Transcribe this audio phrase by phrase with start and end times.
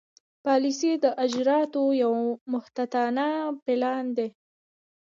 [0.45, 2.13] پالیسي د اجرااتو یو
[2.51, 3.27] محتاطانه
[3.63, 4.27] پلان دی.